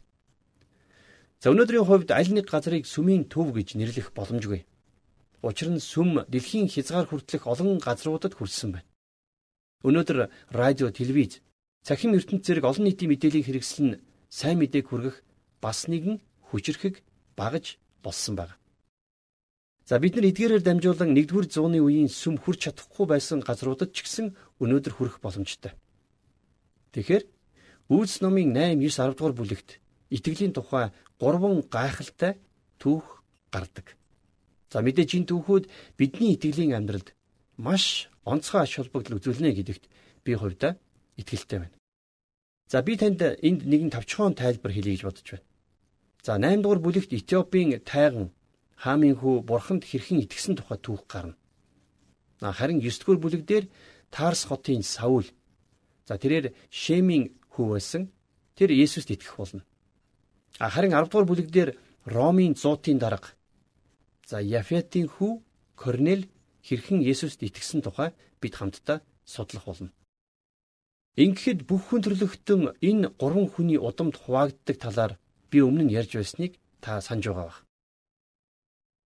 [1.43, 4.63] За өнөөдрийн хувьд аль нэг газрыг сүмийн төв гэж нэрлэх боломжгүй.
[5.43, 8.89] Учир нь сүм дэлхийн хязгаар хүртэлх олон газруудад хүрсэн байна.
[9.83, 11.43] Өнөөдөр радио, телевиз,
[11.85, 15.21] цахим ертөнц зэрэг олон нийтийн мэдээллийн хэрэгсэл нь сайн мэдээг хүргэх
[15.61, 16.17] бас нэгэн
[16.49, 17.03] хүчрхэг
[17.37, 18.57] багаж болсон байна.
[19.85, 24.33] За бид нар эдгээрээр дамжуулан 1-р зууны үеийн сүм хүрч чадахгүй байсан газруудад ч гэсэн
[24.57, 25.77] өнөөдөр хүрэх боломжтой.
[26.97, 27.29] Тэгэхээр
[27.93, 29.77] Үйлс номын 8, 9, 10 дугаар бүлэгт
[30.09, 30.89] итгэлийн тухай
[31.21, 32.41] гурван гайхалтай
[32.81, 33.21] түүх
[33.53, 33.93] гардаг.
[34.73, 35.69] За мэдээж энэ түүхүүд
[36.01, 37.13] бидний итгэлийн амьдралд
[37.61, 39.85] маш онцгой ач холбогдол үзүүлнэ гэдэгт
[40.25, 40.81] би хувьдаа
[41.21, 41.77] итгэлтэй байна.
[42.73, 45.45] За би танд энд нэгэн тавчхон тайлбар хэлье гэж бодож байна.
[46.25, 48.33] За 8 дугаар бүлэгт Этиопийн тайган
[48.75, 51.35] хаамын хүү бурханд хэрхэн итгэсэн тухай түүх гарна.
[52.41, 53.63] Харин 9 дугаар бүлэгдэр
[54.11, 55.27] Тарс хотын Саул
[56.07, 58.11] за тэрээр Шемийн хүү байсан
[58.55, 59.63] тэр Есүст итгэх болно.
[60.59, 61.69] Харин 10 дугаар бүлэг дээр
[62.05, 63.33] Ромын 100-ийн дарга
[64.27, 65.41] за Яфетийн хүү
[65.75, 66.27] Корнел
[66.63, 68.11] хэрхэн Есүст итгэсэн тухай
[68.41, 69.91] бид хамтдаа судлах болно.
[71.15, 75.13] Ингэхэд бүх хүн төрлөختөн энэ гурван хүний удамд хуваагддаг талаар
[75.49, 77.64] би өмнө нь ярьж байсныг та санаж байгаа бах.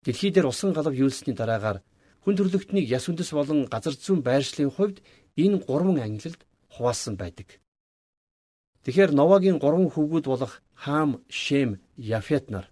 [0.03, 1.81] Дэлхий дээр усан галав юулсны дараагаар
[2.23, 4.97] хүн төрлөختнийг яс үндэс болон газар зүүн байршлын хувьд
[5.39, 6.41] энэ гурван ангилалд
[6.75, 7.59] хуваасан байдаг.
[8.83, 12.69] Тэгэхээр Новагийн гурван хүүгүүд болох Хам, Шем, Яфет нар.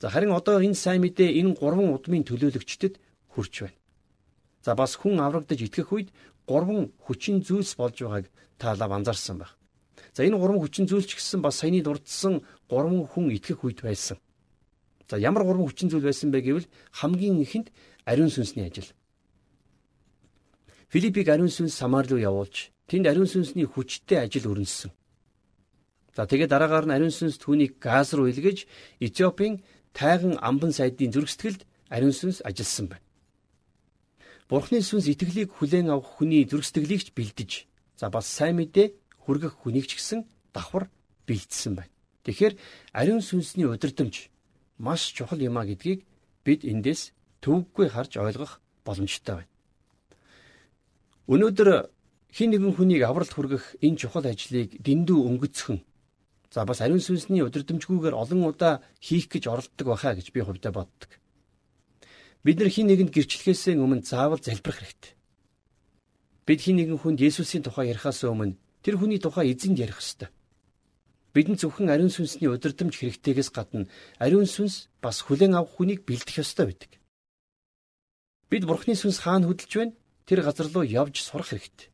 [0.00, 3.00] За харин одоо энэ сайн мэдээ энэ гурван удмын төлөөлөгчдөд
[3.32, 3.78] хүрч байна.
[4.64, 6.08] За бас хүн аврагдаж итгэх үед
[6.44, 8.26] гурван хүчин зүйлс болж байгааг
[8.58, 9.56] та лав анзаарсан байх.
[10.12, 14.18] За энэ гурван хүчин зүйлч гэсэн бас саяны дурдсан гурван хүн итгэх үед байсан.
[15.10, 16.66] За ямар гурван хүчин зүйл байсан бэ гэвэл
[16.98, 17.70] хамгийн ихэнд
[18.04, 18.90] ариун сүнсний ажил.
[20.90, 24.90] Филиппийг ариун сүнс Самар руу явуулж тэнд ариун сүнсний хүчтэй ажил өрнөсөн.
[26.16, 28.66] За тэгээд дараагаар нь ариун сүнс түүнийг газ руу илгээж
[28.98, 29.62] Этиопийн
[29.94, 33.06] тайган амбан сайдын зүрхсэтгэлд ариун сүнс ажилласан байна.
[34.48, 37.50] Бурхны сүнс итгэлийг хүлээн авах хүний зүрхсэтгэлийг ч бэлдэж
[37.98, 40.22] за бас сайн мэдээ хүргэх хүнийг ч гэсэн
[40.54, 40.86] давхар
[41.26, 41.92] бэлдсэн байна.
[42.22, 42.54] Тэгэхээр
[42.94, 44.30] ариун сүнсний удирдамж
[44.78, 46.04] маш чухал юм а гэдгийг
[46.44, 47.12] бид эндээс
[47.42, 49.52] төвөггүй харж ойлгох боломжтой байна.
[51.26, 51.68] Өнөөдөр
[52.30, 55.80] хин нэгэн хүнийг авралт хүргэх энэ чухал ажлыг дэндүү өнгөцхөн
[56.52, 61.10] за бас ариун сүнсний удирдамжгүйгээр олон удаа хийх гэж оролддог байхаа гэж би хувьдаа боддог.
[62.44, 65.12] Бид нар хин нэгэнд гэрчлэхээс өмнө заавал залбирах хэрэгтэй.
[66.46, 68.54] Бид хин нэгэн хүнд Есүсийн тухай ярихаас өмнө
[68.86, 70.30] тэр хүний тухай эзэнд ярих ёстой.
[71.36, 73.84] Бидэнд зөвхөн ариун сүнсний удирдамж хэрэгтэйгээс гадна
[74.16, 76.96] ариун сүнс бас хүлээн авах хүнийг бэлдэх ёстой байдаг.
[78.48, 79.92] Бид Бурхны сүнс хаана хөдөлж байна?
[80.24, 81.92] Тэр газар руу явж сурах хэрэгтэй.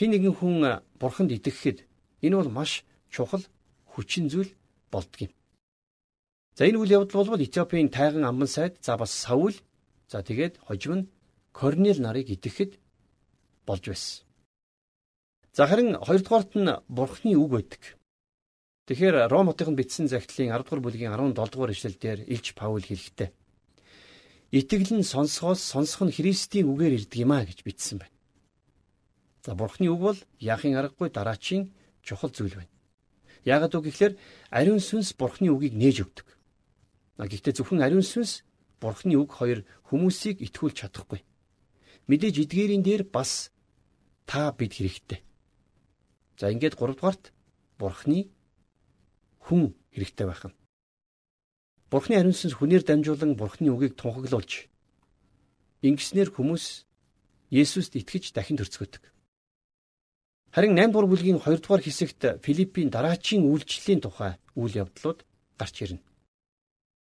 [0.00, 1.84] Хин нэгэн хүн Бурханд итгэхэд
[2.24, 3.44] энэ бол маш чухал
[3.92, 4.48] хүчин зүйл
[4.88, 5.36] болдгийм.
[6.56, 9.52] За энэ үйл явдал бол Этиопийн тайган амбан сайд за бас Саул
[10.08, 11.08] за тэгээд хожим нь
[11.52, 12.80] Корнел нарыг итгэхэд
[13.68, 14.24] болж байсан.
[15.52, 17.82] За харин хоёрдугаарт нь Бурхны үг байдаг.
[18.86, 23.30] Тэгэхээр Ром хотынд бичсэн захидлын 10 дугаар бүлгийн 17 дугаар ишлэлдэр Илж Паул хэлэхдээ
[24.54, 28.14] Итгэл нь сонсохоос сонсох нь Христийн үгээр ирдэг юм а гэж бичсэн байна.
[29.42, 31.74] За Бурхны үг бол яахын аргагүй дараачийн
[32.06, 32.70] чухал зүйл байна.
[33.42, 34.14] Яагаад үг гэхээр
[34.54, 36.26] ариун сүнс Бурхны үгийг нээж өгдөг.
[37.18, 38.46] Гэхдээ зөвхөн ариун сүнс
[38.78, 41.26] Бурхны үг хоёр хүмүүсийг итгүүлж чадахгүй.
[42.06, 43.50] Мэдээж эдгээрийн дээр бас
[44.30, 45.26] та бид хэрэгтэй.
[46.38, 47.34] За ингээд 3 дугаарт
[47.82, 48.30] Бурхны
[49.46, 50.58] хүн хэрэгтэй байх нь.
[51.90, 54.66] Бурхны ариун сүнс хүнээр дамжуулан Бурхны үгийг тунхаглуулж
[55.86, 56.82] ингэснээр хүмүүс
[57.46, 59.06] Есүст итгэж дахин төрцгөдөг.
[60.50, 65.22] Харин 8 дугаар бүлгийн 2 дугаар хэсэгт Филиппийн дараачийн үйлчлэлийн тухай үйл явдлууд
[65.54, 66.02] гарч ирнэ.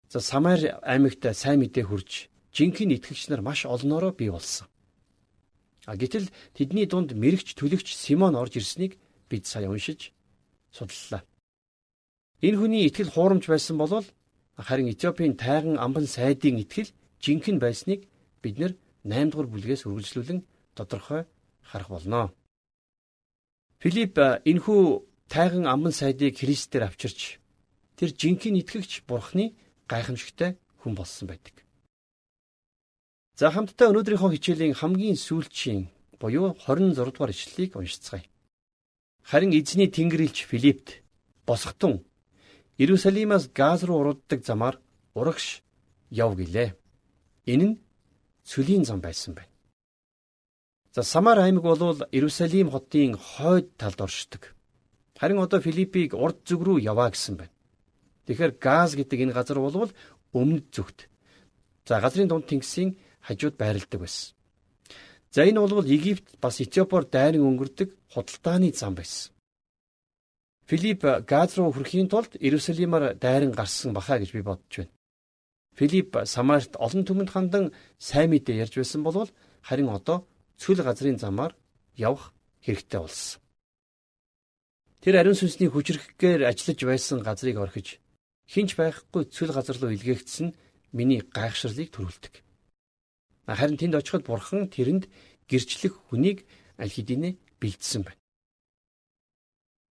[0.10, 4.66] За Самар аймагт сайн мэдээ хүрж жинхэнэ итгэгч нар маш олноороо бий болсон.
[5.86, 8.98] А гэтэл тэдний дунд мэрэгч төлөгч Симон орж ирснийг
[9.30, 10.10] бид сая уншиж
[10.74, 11.22] судаллаа.
[12.42, 14.06] Энэ хүний итгэл хуурамч байсан бол
[14.58, 16.90] харин Этиопийн тайган амбан сайдын итгэл
[17.22, 18.10] жинхэнэ байсныг
[18.42, 18.74] бид нэр
[19.06, 20.40] 8 дугаар бүлгээс үргэлжлүүлэн
[20.74, 21.30] тодорхой
[21.62, 22.34] харах болно.
[23.78, 24.82] Филипп энхүү
[25.30, 27.38] тайган амбан сайдыг Христээр авчирч
[27.98, 29.54] тэр жинхэнэ итгэгч Бурхны
[29.86, 31.62] гайхамшигтай хүн болсон байдаг.
[33.38, 38.26] За хамтдаа өнөөдрийнхөө хичээлийн хамгийн сүүлчийн буюу 26 дугаар ишлэлийг уншицгаая.
[39.30, 41.02] Харин эзний Тэнгэрлэгч Филиппт
[41.46, 42.06] босготун
[42.82, 44.76] Иерусалимаас Газ руу урууддаг замаар
[45.14, 45.62] урагш
[46.10, 46.70] яв гэлээ.
[47.54, 47.80] Энэ нь
[48.50, 49.54] цөлийн зам байсан байна.
[50.96, 54.44] За Самар аймаг бол Иерусалим хотын хойд талд оршдог.
[55.20, 57.54] Харин одоо Филиппийг урд зүг рүү яваа гэсэн байна.
[58.26, 59.94] Тэгэхээр газ гэдэг энэ газар бол
[60.34, 61.06] өмнөд зүгт.
[61.86, 64.34] За газрын дунд тэнгисийн хажууд байрладаг байсан.
[65.30, 69.30] За энэ бол Египт бас Этиопоор дайран өнгөрдөг худалдааны зам байсан.
[70.72, 74.96] Филипп Газ руу хүрэхийн тулд Иерусалимаар дайран гарсан бахаа гэж би бодож байна.
[75.76, 77.66] Филипп Самарт олон түмэнд хандан
[78.00, 79.28] сайн мэдээ ярьж байсан бол
[79.68, 80.24] харин одоо
[80.56, 81.60] цүл газрын замаар
[82.00, 82.32] явах
[82.64, 83.44] хэрэгтэй болсон.
[85.04, 88.00] Тэр ариун сүнсний хүчрэхгээр ажиллаж байсан газрыг орхиж
[88.48, 90.56] хинч байхгүй цүл газар руу илгээгдсэн
[90.96, 92.34] миний гайхшрлыг төрүүлдэг.
[93.44, 95.12] Харин тэнд очиход бурхан тэрэнд
[95.52, 96.48] гэрчлэх хүнийг
[96.80, 98.21] аль хэдийнэ бэлдсэн байна.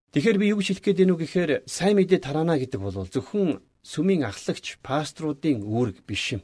[0.09, 4.25] Тэгэхээр би юу хэлэх гээд байна вэ гэхээр сайн мэдээ тараана гэдэг бол зөвхөн сүмийн
[4.25, 6.41] ахлагч пасторуудын үүрэг биш юм.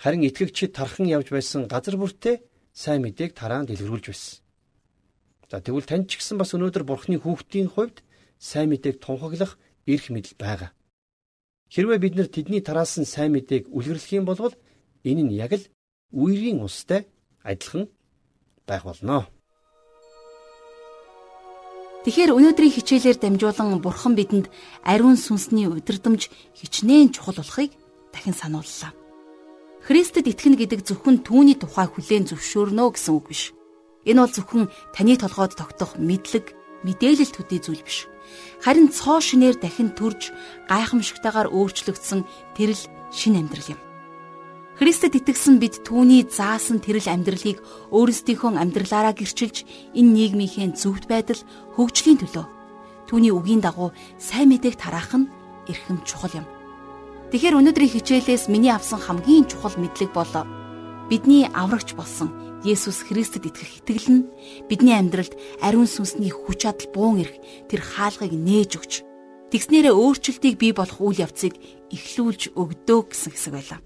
[0.00, 2.40] Харин итгэгчид тархан явж байсан газар бүртээ
[2.72, 4.40] сайн мэдээг тараан дэлгэрүүлж байсан.
[5.52, 8.00] За тэгвэл тань ч гэсэн бас өнөөдөр бурхны хүүхдийн хувьд
[8.40, 10.70] сайн мэдээг тунхаглах эрх мэдэл байгаа.
[11.68, 14.56] Хэрвээ бид нар тэдний тараасан сайн мэдээг үлгэрлэх юм бол
[15.04, 15.68] энэ нь яг л
[16.16, 17.04] үерийн устай
[17.44, 17.92] адилхан
[18.64, 19.28] байх болно.
[22.04, 24.48] Тэгэхээр өнөөдрийн хичээлээр дамжуулан Бурхан бидэнд
[24.84, 27.76] ариун сүнсний удирдамж хичнээн чухал болохыг
[28.12, 28.96] дахин санууллаа.
[29.84, 33.52] Христэд итгэнэ гэдэг зөвхөн түүний тухай хүлээн зөвшөөрнө гэсэн үг биш.
[34.08, 34.64] Энэ бол зөвхөн
[34.96, 36.56] таны толгойд тогтох мэдлэг,
[36.88, 38.08] мэдээлэл төдий зүйл биш
[38.64, 40.30] харин цоо шинээр дахин төрж
[40.68, 42.20] гайхамшигтайгаар өөрчлөгдсөн
[42.56, 42.80] тэрл
[43.12, 43.80] шин амьдрал юм.
[44.80, 47.60] Христэд итгэсэн бид түүний заасан тэрл амьдралыг
[47.92, 51.36] өөрсдийнхөө амьдралаараа гэрчилж энэ нийгмийнхээ зөвхт байдал
[51.76, 52.48] хөгжлийн төлөө
[53.04, 55.28] түүний үгийн дагуу сайн мэдээг тараах нь
[55.68, 56.48] эрхэм чухал юм.
[57.28, 60.32] Тэгэхээр өнөөдрийн хичээлээс миний авсан хамгийн чухал мэдлэг бол
[61.12, 62.32] бидний аврагч болсон
[62.64, 64.28] Есүс Христэд итгэх итгэл нь
[64.64, 67.36] бидний амьдралд ариун сүнсний хүч чадал буун ирэх
[67.68, 68.92] тэр хаалгыг нээж өгч
[69.52, 71.52] тэгснээрээ өөрчлөлтийг бий болох үйл явцыг
[71.92, 73.80] эхлүүлж өгдөө гэсэн хэсэг байлаа.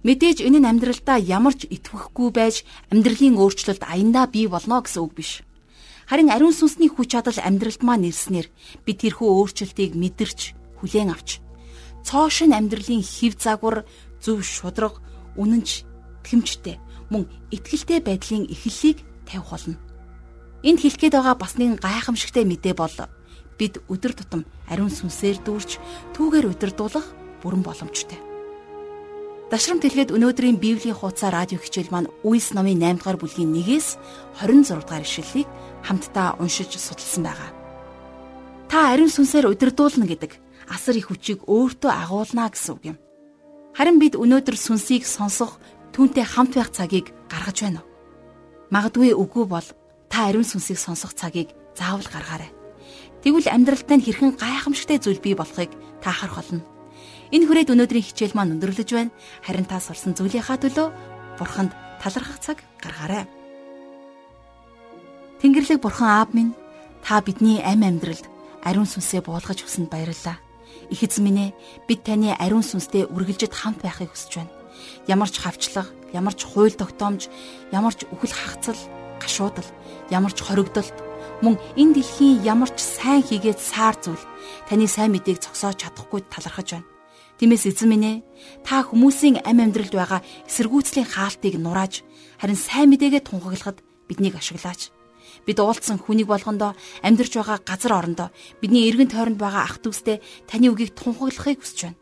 [0.00, 5.12] Мэдээж энэ нь амьдралдаа ямар ч итгэхгүй байж амьдралын өөрчлөлт аяндаа бий болно гэсэн үг
[5.12, 5.44] биш.
[6.08, 8.48] Харин ариун сүнсний хүч чадал амьдралд маань ирснээр
[8.88, 10.40] бид тэрхүү өөрчлөлтийг мэдэрч
[10.80, 11.44] хүлээн авч
[12.04, 13.84] цоошин амьдралын хев загвар
[14.24, 15.00] зөв шудраг
[15.36, 15.84] үнэнч
[16.24, 16.80] тэмчтэй
[17.12, 19.76] мөн итгэлтэй байдлын эхлэлийг тавих болно.
[20.64, 22.96] Энд хэлэхэд байгаа бас нэгэн гайхамшигтай мэдээ бол
[23.60, 25.80] бид өдөр тутам ариун сүнсээр дүүрч
[26.16, 27.06] түүгээр удирдуулах
[27.44, 28.29] бүрэн боломжтой.
[29.50, 33.98] Дашрам тэлгээд өнөөдрийн Библийн хуудас радио хичээл маань Үйлс номын 8 дугаар бүлгийн 1-ээс
[34.46, 35.48] 26 дугаар ишлэлийг
[35.82, 37.50] хамтдаа уншиж судалсан байгаа.
[38.70, 40.38] Та ариун сүнсээр удирдуулна гэдэг
[40.70, 42.96] асар их хүчийг өөртөө агуулна гэсэн үг юм.
[43.74, 45.58] Харин бид өнөөдөр сүнсийг сонсох
[45.98, 47.90] түүнтэй хамт байх цагийг гаргаж байна уу?
[48.70, 49.66] Магадгүй үгүй бол
[50.06, 52.54] та ариун сүнсийг сонсох цагийг заавал гаргаарай.
[53.26, 56.62] Тэгвэл амьдралдаа хэрхэн гайхамшигтай зүйл бий болохыг та харах болно.
[57.30, 59.14] Энэ хүрээд өнөөдрийн хичээл маань өндөрлөж байна.
[59.46, 60.88] Харин та сурсан зүйлийнхаа төлөө
[61.38, 61.70] Бурханд
[62.02, 63.30] талархах цаг гаргаарай.
[65.38, 66.58] Тэнгэрлэг Бурхан Аав минь
[67.06, 68.26] та бидний амь амьдралд
[68.66, 70.42] ариун сүнсээ буулгаж өгсөнд баярлалаа.
[70.90, 74.52] Их эзэн минь ээ бид таны ариун сүнстэй үргэлжид хамт байхыг хүсэж байна.
[75.06, 77.30] Ямар ч хавчлага, ямар ч хууль тогтоомж,
[77.70, 78.80] ямар ч үхэл хагцал,
[79.22, 79.68] гашуудал,
[80.10, 80.98] ямар ч хоригдолт
[81.46, 84.24] мөн энэ дэлхийн ямар ч сайн хийгээд саар зүйл
[84.68, 86.89] таны сайн мэдээг зогсоож чадахгүй талархаж байна.
[87.40, 88.16] Тиймээс эзэн минь ээ
[88.68, 92.04] та хүмүүсийн амь амьдралд байгаа эсэргүүцлийн хаалтыг нурааж
[92.36, 94.92] харин сайн мэдээгээ тунхаглахад биднийг ашиглаач.
[95.48, 98.28] Бид уулзсан хүнийг болгондоо амьдарч байгаа газар орондоо
[98.60, 102.00] бидний эргэн тойронд байгаа ах дүүстэй таны үгийг тунхаглахыг хүсэж байна.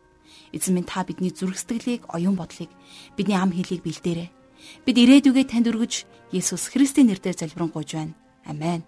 [0.50, 2.74] Эзэн минь та бидний зүрх сэтгэлийг, оюун бодлыг,
[3.14, 4.34] бидний ам хэлийг бэлдээрэй.
[4.82, 6.02] Бид ирээдүгээ танд өргөж
[6.34, 8.18] Есүс Христийн нэрээр залбирanгуйж байна.
[8.42, 8.82] Амен.